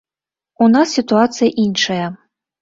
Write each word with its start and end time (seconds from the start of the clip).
У 0.65 0.69
нас 0.75 0.95
сітуацыя 0.99 1.49
іншая. 1.65 2.05